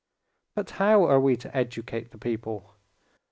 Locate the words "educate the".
1.55-2.17